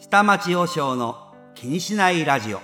[0.00, 1.16] 下町和尚の
[1.56, 2.60] 気にしないラジオ。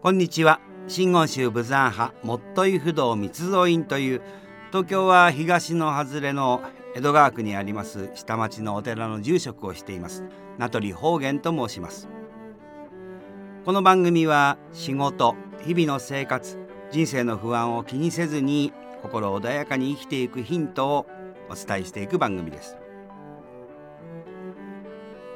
[0.00, 0.60] こんにちは。
[0.86, 4.22] 真言宗武山派もっとい不動密造院という
[4.68, 6.62] 東京は東の外れの
[6.96, 10.24] 江戸川区にあります下町のお寺の住職をしています。
[10.56, 12.08] 名取方言と申します。
[13.66, 15.36] この番組は仕事
[15.66, 16.56] 日々の生活
[16.90, 21.06] 人生の不安を気にせずに心穏やかに生きていくヒントを
[21.50, 22.76] お伝えしていく番組です。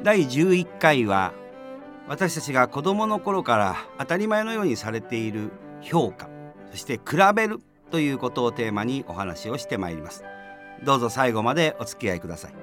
[0.03, 1.33] 第11回は
[2.09, 6.29] 私たちが子供の頃から当たり前のようにされている評価
[6.73, 7.61] そして比べる
[7.93, 10.25] ということをテーマにお話をしてまいります。
[10.83, 12.55] どうぞ最後までお付き合いください。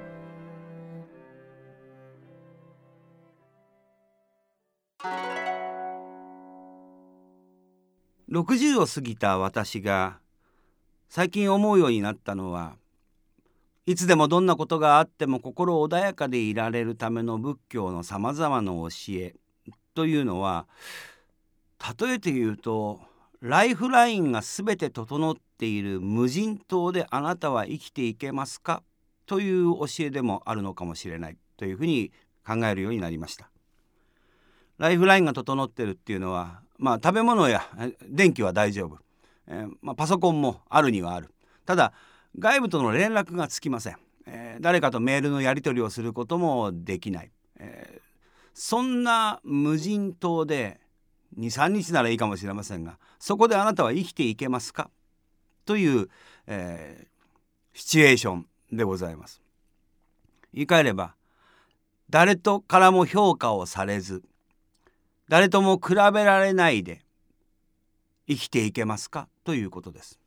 [8.31, 10.19] 60を過ぎた私が
[11.09, 12.75] 最近思うようになったのは
[13.87, 19.33] いつでもどんなことがあっても心穏やかでいられるための仏教のさまざまな教え
[19.95, 20.67] というのは
[21.99, 22.99] 例えて言うと
[23.41, 28.83] ライフラインが全て整っている無人島であなたは生きていけますか？
[29.25, 31.37] という教えでもあるのかもしれない。
[31.57, 32.11] というふうに
[32.45, 33.49] 考えるようになりました。
[34.77, 37.65] ライフラインが整ってるっていうのはまあ食べ物や
[38.09, 38.99] 電気は大丈夫、
[39.49, 41.33] えー、まあ、パソコンもあるにはある。
[41.65, 41.93] ただ
[42.37, 48.01] 外部との連絡がつきません、えー、誰かとメールのやり取りをすることもできない、えー、
[48.53, 50.79] そんな無人島で
[51.37, 54.89] 23日ならいいかもしれませんがそこであなたは生きていけますか？
[55.65, 56.09] という、
[56.47, 57.05] え
[57.73, 59.41] シチュエーションでございます。
[60.53, 61.15] 言い換えれば
[62.09, 64.23] 誰とからも評価をされず
[65.27, 67.03] 誰とも比べられないで
[68.29, 69.27] 生きていけますか？
[69.43, 70.19] ということです。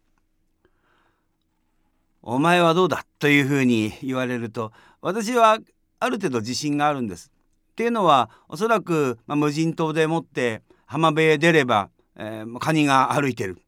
[2.21, 3.07] お前はどうだ？
[3.19, 5.59] というふうに言われると私は
[6.01, 7.31] ある程度自信があるんです。
[7.71, 13.59] っていうのはおそらく、まあ、無人島でもって浜辺へ出れば、えー、カニが歩いてる。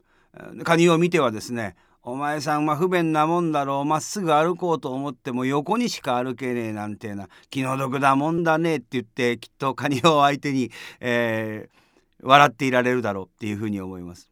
[0.63, 11.79] カニを見てはですねお前さんは不便なもんだろうまっすぐ歩こうと思っても横にしか歩けねえなんてな気の毒だもんだねって言ってきっとカニを相手に、えー、
[12.21, 14.31] 笑っていられるだろうっていうふうに思います。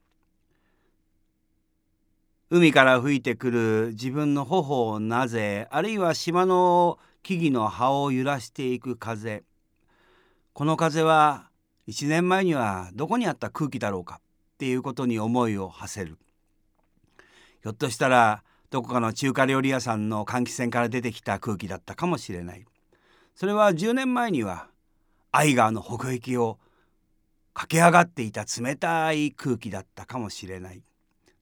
[2.49, 9.43] 海から吹いてくる自分の頬をなぜあるいは島の木々の葉を揺らしていく風
[10.53, 11.49] この風は
[11.87, 16.17] 1年前にはどこにあった空気だろうかっていうことに思いを馳せる。
[17.63, 22.65] ひょっとしたらどこかの中華料理屋さんの換気扇から出てきた空気だったかもしれない
[23.35, 24.67] それは10年前には
[25.31, 26.57] アイガーの北壁を
[27.53, 30.83] 駆け上がっていた冷たい空気だったかもしれない。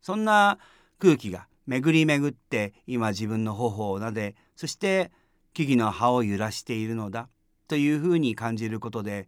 [0.02, 0.58] そんな
[1.00, 5.12] 空気が巡り巡って今自分の頬をなでそして
[5.54, 7.30] 木々の葉を揺らしているのだ
[7.68, 9.28] というふうに感じることで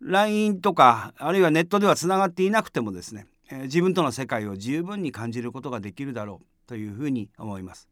[0.00, 7.88] LINE とかあるいはネットではつながっていなくてもですねえ自分との世界を十分に感じることができるだろうというふうに思います。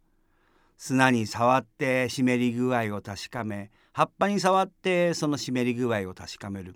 [0.77, 6.75] 砂に触って湿り具合を確かめ葉っぱに触ってその湿り具合を確かめる。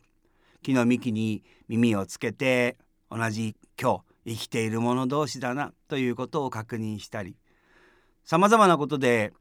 [0.62, 2.76] 木の幹に耳をつけて
[3.10, 7.36] 同じ今日生きている者同士だなということを確認したり
[8.24, 9.32] さまざまなことで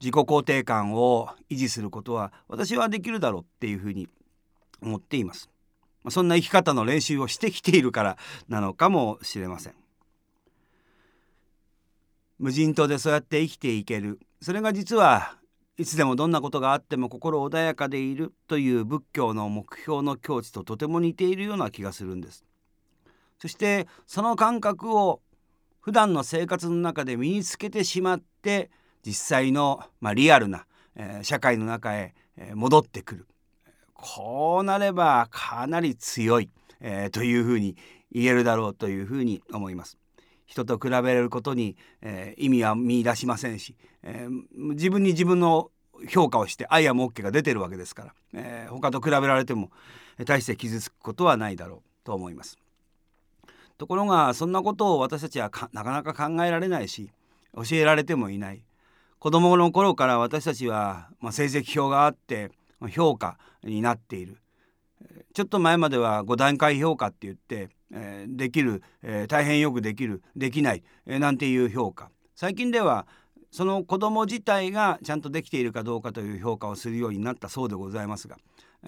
[0.00, 4.08] 自己肯定感を維持することは私はできるだろうっていうふうに
[4.82, 5.48] 思っています。
[6.10, 8.16] そんな生き方の練習をしてきているから
[8.48, 9.74] なのかもしれません。
[12.40, 14.18] 無人島でそうやって生きていける。
[14.40, 15.36] それが実は
[15.82, 22.44] いつでもどんなことがあっても心穏やかでいるという仏教の目標の境地ととても似ているような気がするんです
[23.40, 25.20] そしてその感覚を
[25.80, 28.70] 普段の生活の中で身につけてしまって
[29.04, 33.26] 実際の、まあ、リアルな、えー、社会の中へ、えー、戻ってくる
[33.92, 37.76] こうなればかなり強い、えー、というふうに
[38.12, 39.98] 言えるだろうというふうに思います。
[40.52, 44.42] 人と比べることに、えー、意味は見出しませんし、えー、
[44.74, 45.70] 自分に自分の
[46.10, 49.70] 評価をして「アイアム OK」が出てるわけですから、えー、他と比べられても
[50.26, 52.58] 大して傷つくことはないだろうと思います。
[53.78, 57.10] ところがそんなことを私たちはなかなか考えられないし
[57.54, 58.62] 教えられてもいない。
[59.18, 62.50] 子供の頃から私たちは、まあ、成績表があって
[62.90, 64.42] 評価になっている
[65.34, 73.06] ちょっと前までは5段階評価って言って、えー、できる、えー、大変よくできるできない、えー、なんていう評価最近では
[73.50, 78.36] その子供自体がちゃんとできているかどうかという評価をするようになったそうでございますが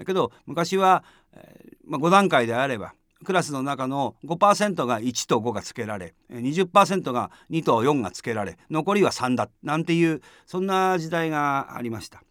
[0.07, 12.23] けど昔は、えーまあ、5段階であればクラスの中の5%が1と5がつけられ20%が2と4がつけられ残りは3だなんていうそんな時代がありました。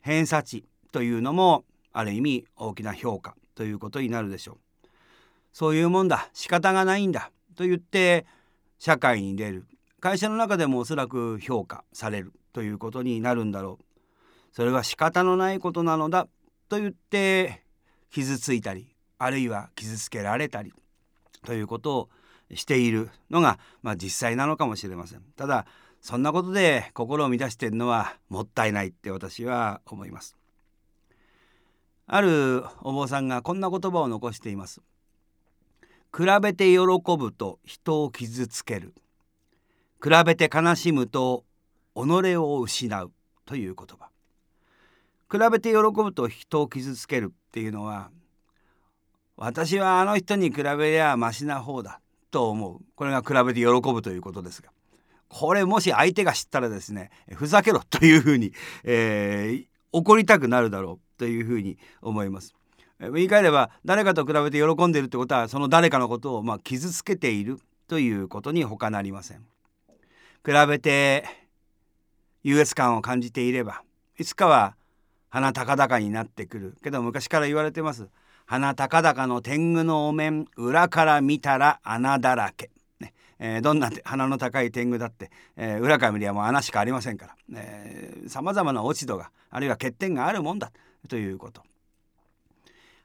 [0.00, 4.65] 偏差値というのもある意味大きな評価ということになるでしょう。
[5.56, 6.28] そういうもんだ。
[6.34, 7.30] 仕方がないんだ。
[7.54, 8.26] と言って
[8.78, 9.64] 社会に出る。
[10.00, 12.34] 会社の中でもおそらく評価される。
[12.52, 13.84] ということになるんだろう。
[14.52, 16.28] それは仕方のないことなのだ。
[16.68, 17.62] と言って
[18.10, 18.86] 傷ついたり
[19.16, 20.74] あるいは傷つけられたり。
[21.46, 22.08] ということを
[22.54, 25.22] しているのが、まあ、実際なのかもしれません。
[25.36, 25.64] ただ
[26.02, 30.36] そんなことで心を乱しているのはもったいないって私は思います。
[32.06, 34.82] あるお坊さんがこんな言葉を残しています。
[36.16, 36.78] 比べて喜
[37.18, 38.94] ぶと人を傷つける。
[40.02, 41.44] 比べて悲しむと
[41.94, 43.12] 己を失う
[43.44, 44.08] という言葉。
[45.30, 48.10] 比べて喜ぶと人を傷つけるっていうのは
[49.36, 52.80] 私はあの人に比べりゃマシな方だと思う。
[52.94, 54.70] これが比べて喜ぶということですが。
[55.28, 58.52] これもし相手が知ったらですねふざけろというふうに、
[58.84, 62.54] えー、怒りたくなるだろうというふうに思います。
[62.98, 67.58] 言い換えれば誰かと比べて喜んでいるってことはその誰かのことをまあ傷つけている
[67.88, 69.44] ということに他なりません。
[70.44, 71.24] 比べて
[72.42, 73.82] 優越感を感じていれば
[74.18, 74.76] いつかは
[75.28, 76.76] 鼻高々になってくる。
[76.82, 78.08] けど昔から言われてます。
[78.46, 82.70] 鼻高々の天狗のお面裏から見たら穴だらけ、
[83.00, 83.12] ね。
[83.38, 87.34] えー、どんな鼻の高い天狗だって、えー、裏から見りゃもう穴しかありませんから。
[88.28, 90.70] さまざまな落ち度があるいは欠点があるもんだ
[91.08, 91.62] ということ。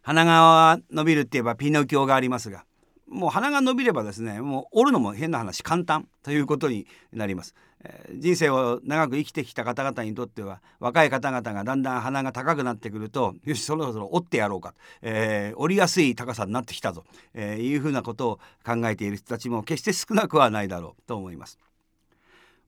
[0.01, 2.65] 鼻が伸びるって言えばピノキオがありますが
[3.07, 7.53] もう鼻が伸びればですねもう折るのも変な話簡単ということになります、
[7.83, 17.03] えー、人生を長く生きてきた方々にとっては若い方々がだんだん鼻が高くなってくるとよしそろそろ折ってやろうか、えー、折りやすい高さになってきたぞ、
[17.33, 21.59] えー、いうふうなことを考えている人たちも決して少なくはないだろうと思います。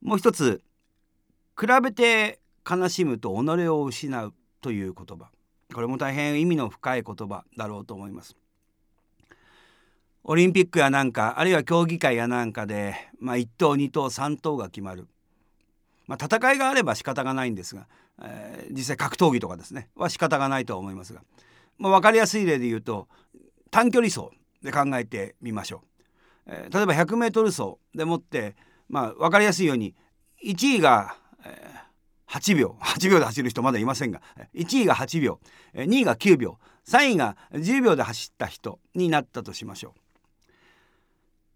[0.02, 0.62] もう一つ
[1.58, 2.40] 比べて
[2.70, 5.30] 悲しむと己を失うという言葉。
[5.74, 8.38] これも大変意味の深い言葉だろうと思います。
[10.24, 15.08] オリンピックやなんかあるいは競技会やなんかで、まあ、1等2等3等が決まる、
[16.08, 17.88] まあ、戦いがあれば仕方がないんですが、
[18.22, 21.22] えー、実際格闘技とかですねは仕方がないと思いますが、
[21.78, 23.10] まあ、分かりやすい例で言うと
[23.70, 24.30] 短距離走
[24.62, 25.88] で考えてみましょう。
[26.46, 28.56] えー、例えば 100m 走でもって、
[28.88, 29.94] まあ、分かりやすいように
[30.46, 31.93] 1位が、えー
[32.34, 32.76] 8秒。
[32.82, 34.22] 8秒で走る人まだいませんが。
[34.56, 35.40] 1位が8秒。
[35.76, 36.58] 2位が9秒。
[36.88, 40.00] 3位が10秒で走った人になったとしましょう。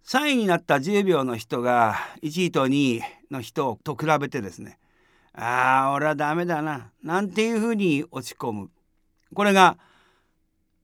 [0.08, 3.02] 3位になった10秒の人が1位と2位
[3.32, 4.78] の人と比べてですね。
[5.34, 6.92] ああ俺はダメだな。
[7.04, 8.70] なんていうふうに落ち込む。
[9.34, 9.80] これが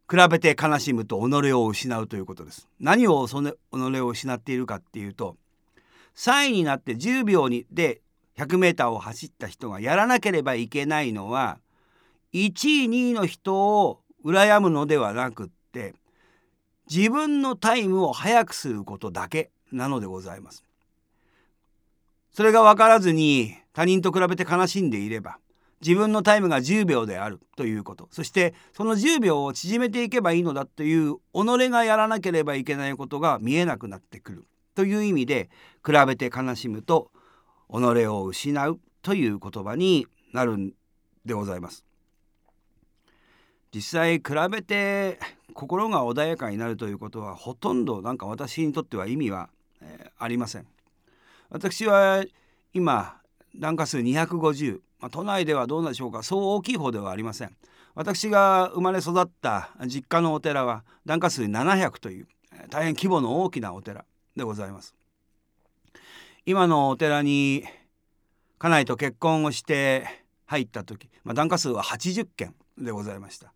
[0.10, 2.68] 比べて悲しむと己を失うということです。
[2.80, 5.38] 何をその己を失っているかっていうと
[6.16, 8.02] 3位になって10秒にで
[8.38, 11.60] 100m を走った人がやらなければいけないのは
[12.34, 15.94] 1位2位の人を羨むのではなくって
[16.90, 20.64] 自分のタイムを速くすることだけなのでございます。
[22.32, 25.38] それが分からずに他人と比べて悲しんでいれば
[25.82, 35.50] 自分のタイムが10秒であるということそしてその10秒を縮めていけばいいのだという己がやらなければいけないことが見えなくなってくるという意味で
[35.86, 37.12] 比べて悲しむと
[37.70, 40.74] 己を失うという言葉になるん
[41.26, 41.86] でございます。
[43.74, 45.20] 実際比べて
[45.54, 49.50] 心が穏やかになるということはほとんどなんか私にとっては意味は、
[49.82, 50.68] えー、ありません。
[51.50, 52.24] 私は
[52.74, 53.18] 今
[53.56, 57.56] 檀家数250、まあ、都内ではどうなんでしょうかそう大きい方ではありません。
[57.96, 62.28] 私が生まれ育った実家のお寺は檀家数700という
[62.70, 64.06] 大変規模の大きなお寺
[64.36, 64.96] でございます。
[66.46, 67.64] 今のお寺に
[68.58, 70.06] 家内と結婚をして
[70.46, 73.54] 入った時、まあ、檀家数は80件でございました。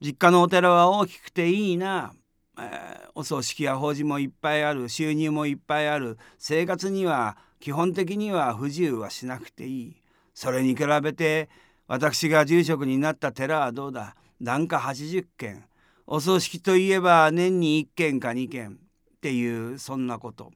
[0.00, 2.12] 実家のお寺は大きくていいな、
[2.56, 4.88] えー、お葬式や法事もいっぱいある。
[4.88, 6.18] 収入もいっぱいある。
[6.38, 9.96] 生活には基本的には不自由はしなくていい。
[10.34, 11.48] それに比べて
[11.88, 14.14] 私が住職になった寺はどうだ。
[14.40, 15.64] 檀家80件
[16.06, 18.78] お葬式といえば年に1件か2件
[19.16, 20.52] っていうそんなこと。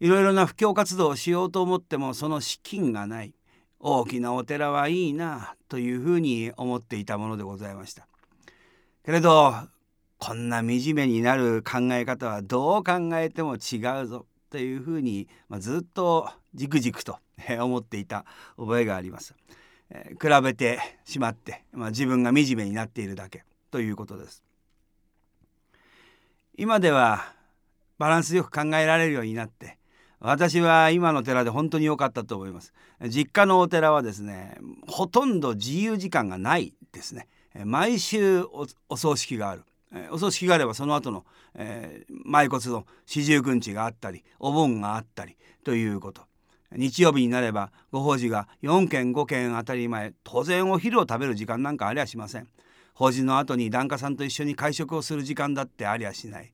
[0.00, 3.34] いろいろな布教活動をしようと思ってもその資金がない
[3.80, 8.06] 大きなお寺はいいなというふうに思っていたものでございました。
[9.04, 9.54] けれど
[10.18, 17.18] こんな惨めになる考え方はどう考えても違うぞというふうに、まあ、ずっとじくじくと
[17.60, 18.24] 思っていた
[18.56, 19.34] 覚えがあります。
[19.90, 24.42] えー、比べてしまって、まあ、自分が惨めになっているだけということです。
[26.56, 27.32] 今では
[27.98, 29.77] バランスよく考えられるようになって
[30.20, 32.72] 私は今の寺で本当に良かったと思います。
[33.08, 37.28] 実家のお寺はですねほとんど自由時間がないですね。
[37.64, 38.44] 毎週
[38.88, 39.62] お葬式がある。
[40.10, 46.22] お葬式があればその後の、えー、埋骨の四十九日があったりお盆があったりということ。
[46.72, 52.48] 日曜日になればご法事が4件5件当たり前当然お昼を食べる時間なんかありゃしません。
[52.92, 56.52] 法事の後に檀家さんと一緒に会食をする時間だってありゃしない。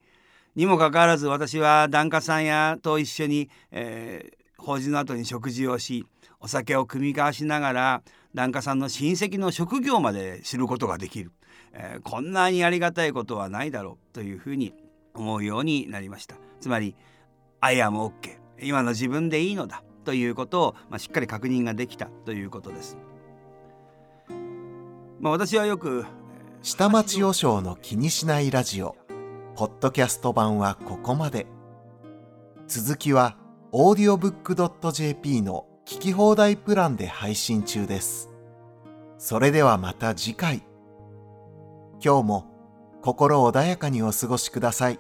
[0.55, 6.07] にもかかわらず私は檀家さんやと一緒に、えー、法事の後に食事をし
[6.41, 8.03] お酒を酌み交わしながら
[8.35, 11.33] 檀家さんの親戚の職業まで知ることができる、
[11.73, 14.75] えー、こんなにありがたいことはないだろうというふうに
[15.15, 16.37] 思うようになりました。
[16.61, 16.97] つまり
[17.61, 19.83] 「I am OK」今の自分でいいのだ。
[20.05, 22.97] ということを、まあ、しっかり確認ができたということです。
[25.19, 26.05] まあ、私はよく
[26.63, 28.97] 下町和尚の気にしないラジオ。
[29.57, 31.47] ポッドキャスト版はここまで。
[32.67, 33.37] 続きは
[33.73, 38.31] audiobook.jp の聞き放題プランで配信中です。
[39.17, 40.65] それではまた次回。
[42.05, 42.47] 今日も
[43.01, 44.99] 心穏やかにお過ごしください。